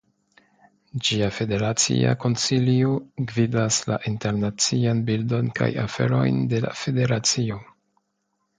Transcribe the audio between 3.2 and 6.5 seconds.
gvidas la internaciajn bildon kaj aferojn